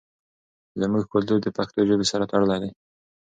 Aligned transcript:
زموږ 0.81 1.03
کلتور 1.13 1.37
د 1.43 1.47
پښتو 1.57 1.79
ژبې 1.89 2.05
سره 2.11 2.25
تړلی 2.31 2.57
دی. 2.63 2.71